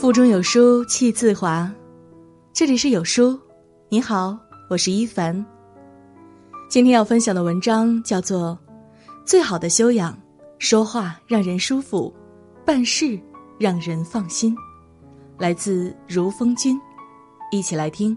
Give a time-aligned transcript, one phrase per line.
[0.00, 1.68] 腹中有书气自华，
[2.52, 3.36] 这里是有书，
[3.88, 4.38] 你好，
[4.70, 5.44] 我是一凡。
[6.68, 8.56] 今天要分享的文章叫做
[9.26, 10.12] 《最好的修养》，
[10.60, 12.14] 说话让人舒服，
[12.64, 13.18] 办事
[13.58, 14.56] 让人放心。
[15.36, 16.80] 来自如风君，
[17.50, 18.16] 一起来听。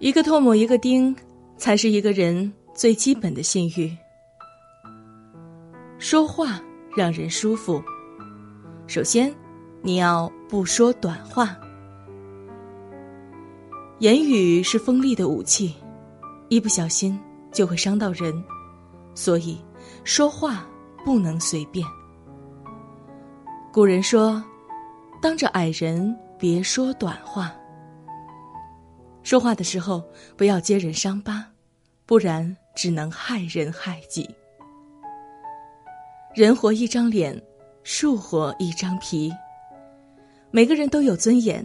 [0.00, 1.14] 一个唾沫一个钉，
[1.56, 3.96] 才是一个人最基本的信誉。
[5.96, 6.60] 说话
[6.96, 7.80] 让人舒服。
[8.88, 9.32] 首先，
[9.82, 11.54] 你要不说短话。
[13.98, 15.76] 言语是锋利的武器，
[16.48, 17.20] 一不小心
[17.52, 18.42] 就会伤到人，
[19.14, 19.62] 所以
[20.04, 20.66] 说话
[21.04, 21.86] 不能随便。
[23.70, 24.42] 古人说
[25.20, 27.52] ：“当着矮人别说短话。”
[29.22, 30.02] 说话的时候
[30.34, 31.44] 不要揭人伤疤，
[32.06, 34.34] 不然只能害人害己。
[36.34, 37.38] 人活一张脸。
[37.90, 39.32] 树活一张皮。
[40.50, 41.64] 每个人都有尊严，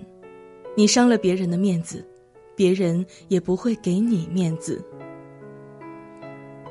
[0.74, 2.08] 你伤了别人的面子，
[2.56, 4.82] 别人也不会给你面子。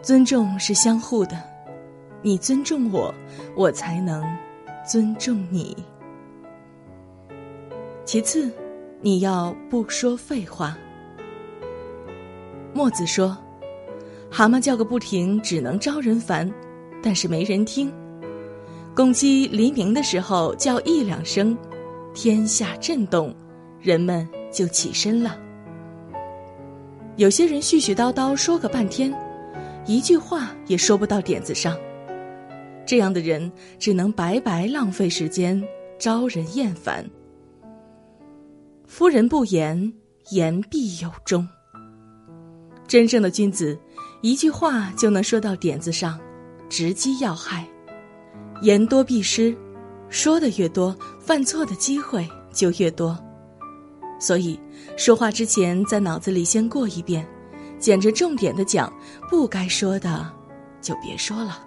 [0.01, 1.39] 尊重是相互的，
[2.23, 3.15] 你尊重我，
[3.55, 4.25] 我才能
[4.91, 5.77] 尊重你。
[8.07, 8.51] 其次，
[9.03, 10.79] 你要不说废话。
[12.73, 13.37] 墨子说
[14.33, 16.51] ：“蛤蟆叫个不停，只能招人烦，
[17.03, 17.93] 但是没人听。”
[18.95, 21.57] 公鸡黎明的时候叫一两声，
[22.13, 23.35] 天下震动，
[23.81, 25.39] 人们就起身了。
[27.17, 29.11] 有些人絮絮叨叨说个半天，
[29.87, 31.75] 一句话也说不到点子上，
[32.85, 35.63] 这样的人只能白白浪费时间，
[35.99, 37.09] 招人厌烦。
[38.87, 39.91] 夫人不言，
[40.33, 41.49] 言必有终。
[42.87, 43.79] 真正的君子，
[44.21, 46.21] 一句话就能说到点子上，
[46.69, 47.67] 直击要害。
[48.63, 49.57] 言多必失，
[50.09, 53.19] 说的越多，犯错的机会就越多。
[54.21, 54.59] 所以，
[54.97, 57.27] 说话之前在脑子里先过一遍，
[57.81, 58.91] 捡着重点的讲，
[59.29, 60.33] 不该说的
[60.81, 61.59] 就别说了。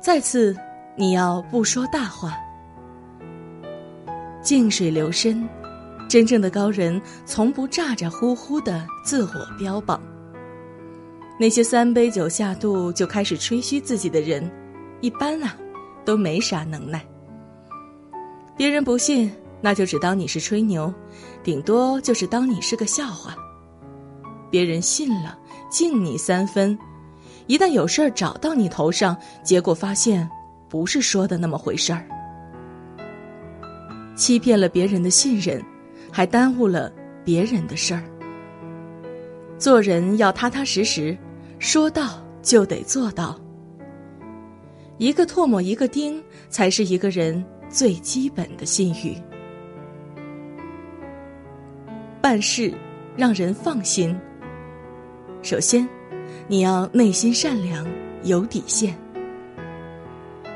[0.00, 0.56] 再次，
[0.96, 2.32] 你要不说大话。
[4.40, 5.48] 静水流深，
[6.08, 10.00] 真正的高人从不咋咋呼呼的自我标榜。
[11.40, 14.48] 那些三杯酒下肚就开始吹嘘自己的人。
[15.00, 15.56] 一般啊，
[16.04, 17.04] 都没啥能耐。
[18.56, 19.30] 别人不信，
[19.60, 20.92] 那就只当你是吹牛，
[21.42, 23.36] 顶多就是当你是个笑话。
[24.50, 26.76] 别人信了，敬你三分；
[27.46, 30.28] 一旦有事儿找到你头上，结果发现
[30.68, 32.06] 不是说的那么回事儿，
[34.16, 35.62] 欺骗了别人的信任，
[36.10, 36.90] 还耽误了
[37.24, 38.02] 别人的事儿。
[39.58, 41.16] 做人要踏踏实实，
[41.58, 43.38] 说到就得做到。
[44.98, 49.14] 一个唾沫一个钉，才是一个人最基本的信誉。
[52.22, 52.72] 办事
[53.16, 54.16] 让人放心。
[55.42, 55.86] 首先，
[56.48, 57.86] 你要内心善良，
[58.22, 58.96] 有底线。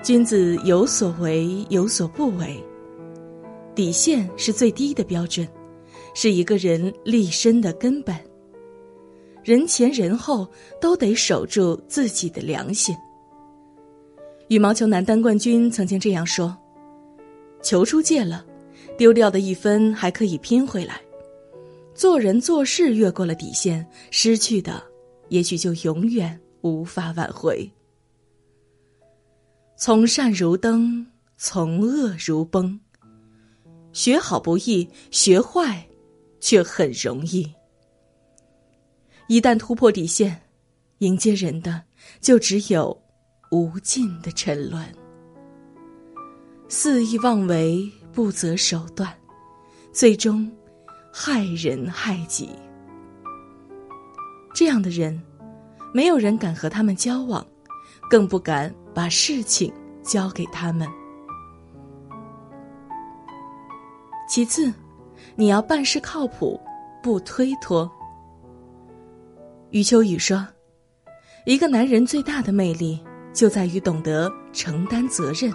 [0.02, 2.58] 君子有所为，有所不为。
[3.74, 5.46] 底线是最低的标准，
[6.14, 8.16] 是一个人立身的根本。
[9.44, 10.48] 人前人后
[10.80, 12.96] 都得守住自己的良心。
[14.50, 16.58] 羽毛球男单冠军曾经这样说
[17.62, 18.44] ：“球出界了，
[18.98, 20.96] 丢掉的一分还可以拼回来；
[21.94, 24.82] 做人做事越过了底线，失去的
[25.28, 27.70] 也许就永远无法挽回。
[29.76, 31.06] 从善如登，
[31.36, 32.80] 从恶如崩。
[33.92, 35.80] 学好不易，学坏
[36.40, 37.48] 却很容易。
[39.28, 40.42] 一旦突破底线，
[40.98, 41.84] 迎接人的
[42.20, 43.00] 就只有。”
[43.50, 44.84] 无尽的沉沦，
[46.68, 49.12] 肆意妄为，不择手段，
[49.92, 50.48] 最终
[51.12, 52.50] 害人害己。
[54.54, 55.20] 这样的人，
[55.92, 57.44] 没有人敢和他们交往，
[58.08, 60.88] 更不敢把事情交给他们。
[64.28, 64.72] 其次，
[65.34, 66.60] 你要办事靠谱，
[67.02, 67.90] 不推脱。
[69.70, 70.46] 余秋雨说
[71.46, 75.52] ：“一个男人最大的魅力。”就在于懂得承担责任。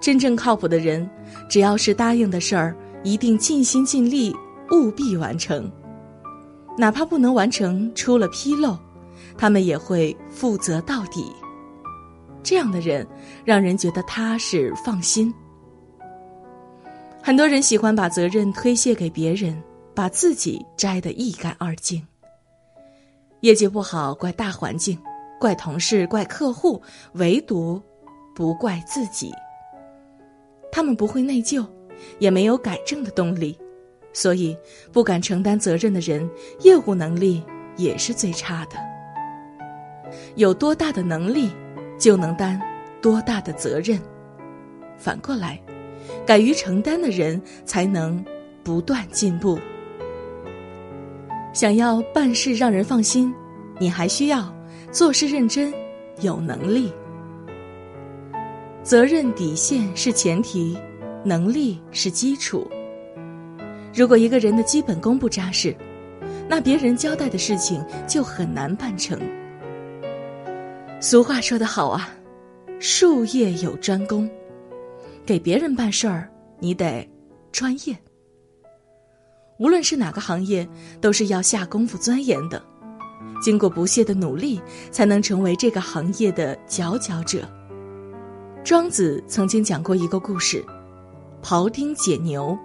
[0.00, 1.08] 真正靠谱的人，
[1.48, 2.74] 只要是答应的事儿，
[3.04, 4.34] 一定尽心尽力，
[4.70, 5.70] 务必完成。
[6.78, 8.78] 哪怕不能完成，出了纰漏，
[9.36, 11.30] 他们也会负责到底。
[12.42, 13.06] 这样的人，
[13.44, 15.32] 让人觉得踏实放心。
[17.22, 19.62] 很多人喜欢把责任推卸给别人，
[19.94, 22.02] 把自己摘得一干二净。
[23.40, 24.98] 业绩不好，怪大环境。
[25.40, 26.80] 怪同事，怪客户，
[27.14, 27.82] 唯独
[28.34, 29.32] 不怪自己。
[30.70, 31.66] 他们不会内疚，
[32.18, 33.58] 也没有改正的动力，
[34.12, 34.54] 所以
[34.92, 36.28] 不敢承担责任的人，
[36.60, 37.42] 业务能力
[37.76, 38.76] 也是最差的。
[40.36, 41.50] 有多大的能力，
[41.98, 42.60] 就能担
[43.00, 43.98] 多大的责任。
[44.98, 45.58] 反过来，
[46.26, 48.22] 敢于承担的人才能
[48.62, 49.58] 不断进步。
[51.54, 53.34] 想要办事让人放心，
[53.78, 54.54] 你还需要
[54.90, 55.72] 做事认真、
[56.20, 56.92] 有能力。
[58.82, 60.76] 责任底线是前提，
[61.24, 62.68] 能力是基础。
[63.94, 65.76] 如果一个人的基本功不扎实，
[66.48, 69.18] 那别人交代的事情就很难办成。
[71.00, 72.08] 俗话说得好啊，
[72.78, 74.28] 术业有专攻，
[75.24, 77.08] 给别人办事儿，你得
[77.52, 77.96] 专业。
[79.58, 80.66] 无论是哪个行业，
[81.00, 82.62] 都是要下功夫钻研的，
[83.40, 84.60] 经过不懈的努力，
[84.90, 87.48] 才能成为这个行业的佼佼者。
[88.62, 90.64] 庄子曾经讲过一个故事，
[91.42, 92.56] 庖丁解牛，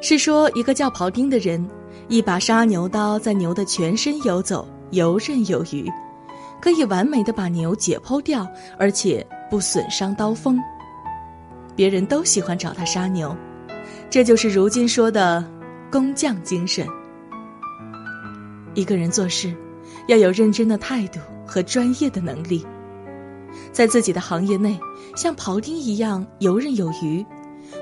[0.00, 1.68] 是说一个叫庖丁的人，
[2.08, 5.90] 一把杀牛刀在牛的全身游走，游刃有余，
[6.60, 8.48] 可以完美的把牛解剖掉，
[8.78, 10.58] 而且不损伤刀锋。
[11.76, 13.36] 别人都喜欢找他杀牛，
[14.08, 15.44] 这就是如今说的
[15.90, 16.86] 工匠精神。
[18.74, 19.54] 一个人做事，
[20.10, 22.66] 要有认真的态度和专业的能力。
[23.70, 24.76] 在自己的行业内，
[25.14, 27.24] 像庖丁一样游刃有余，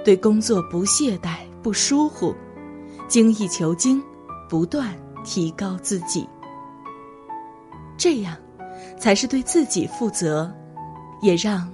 [0.05, 2.35] 对工作不懈怠、不疏忽，
[3.09, 4.03] 精益求精，
[4.47, 4.95] 不断
[5.25, 6.29] 提高自己。
[7.97, 8.37] 这样，
[8.99, 10.53] 才是对自己负责，
[11.23, 11.67] 也让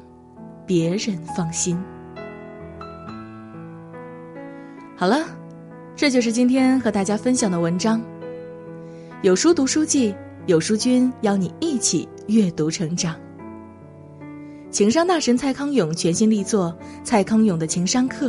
[0.64, 1.76] 别人放心。
[4.94, 5.26] 好了，
[5.96, 8.00] 这就是今天和大家分享的文章。
[9.22, 10.14] 有书读书记，
[10.46, 13.16] 有书君邀你一起阅读成长。
[14.70, 18.28] 情商大神蔡康永全新力作《蔡康永的情商课》，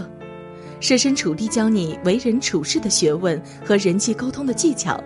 [0.79, 4.97] 设身处地教你为人处事的学问和人际沟通的技巧，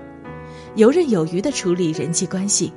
[0.76, 2.72] 游刃有余的处理人际关系。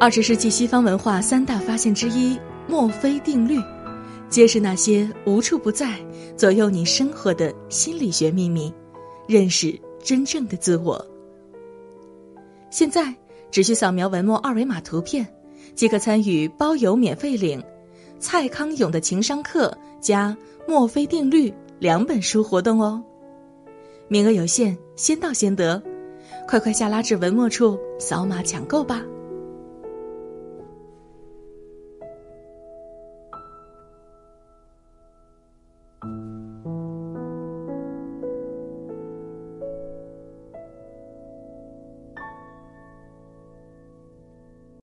[0.00, 3.56] 二十世纪西方文化三大发现之一——墨菲定律，
[4.28, 5.96] 揭示那些无处不在、
[6.36, 8.72] 左右你生活的心理学秘密，
[9.28, 11.06] 认识真正的自我。
[12.70, 13.14] 现在
[13.50, 15.26] 只需扫描文末二维码图片，
[15.74, 17.62] 即可参与包邮免费领。
[18.18, 20.36] 蔡康永的情商课加
[20.68, 23.02] 墨菲定律两本书活动哦，
[24.08, 25.82] 名额有限，先到先得，
[26.46, 29.02] 快快下拉至文末处扫码抢购吧。